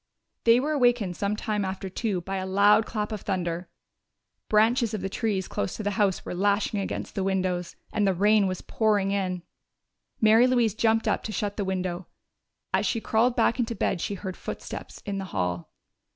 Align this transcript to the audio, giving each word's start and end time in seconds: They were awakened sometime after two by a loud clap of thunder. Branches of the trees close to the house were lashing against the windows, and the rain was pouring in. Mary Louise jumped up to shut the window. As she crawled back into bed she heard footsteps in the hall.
They 0.45 0.59
were 0.59 0.71
awakened 0.71 1.15
sometime 1.15 1.63
after 1.63 1.87
two 1.87 2.21
by 2.21 2.37
a 2.37 2.45
loud 2.47 2.87
clap 2.87 3.11
of 3.11 3.21
thunder. 3.21 3.69
Branches 4.49 4.95
of 4.95 5.01
the 5.01 5.09
trees 5.11 5.47
close 5.47 5.75
to 5.75 5.83
the 5.83 5.91
house 5.91 6.25
were 6.25 6.33
lashing 6.33 6.79
against 6.79 7.13
the 7.13 7.23
windows, 7.23 7.75
and 7.93 8.07
the 8.07 8.15
rain 8.15 8.47
was 8.47 8.61
pouring 8.61 9.11
in. 9.11 9.43
Mary 10.19 10.47
Louise 10.47 10.73
jumped 10.73 11.07
up 11.07 11.21
to 11.25 11.31
shut 11.31 11.55
the 11.55 11.63
window. 11.65 12.07
As 12.73 12.87
she 12.87 12.99
crawled 12.99 13.35
back 13.35 13.59
into 13.59 13.75
bed 13.75 14.01
she 14.01 14.15
heard 14.15 14.35
footsteps 14.35 15.03
in 15.05 15.19
the 15.19 15.25
hall. 15.37 15.71